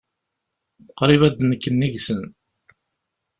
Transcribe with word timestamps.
Qṛib 0.97 1.21
ad 1.27 1.33
d-nekk 1.37 1.65
nnig-nsen. 1.69 2.21